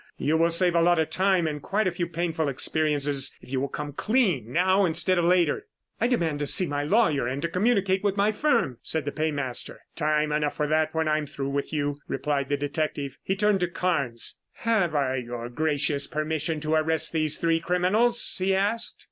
[0.17, 3.61] You will save a lot of time and quite a few painful experiences if you
[3.61, 5.67] will come clean now instead of later."
[5.99, 9.81] "I demand to see my lawyer and to communicate with my firm," said the paymaster.
[9.95, 13.19] "Time enough for that when I am through with you," replied the detective.
[13.21, 14.39] He turned to Carnes.
[14.53, 18.99] "Have I your gracious permission to arrest these three criminals?" he asked.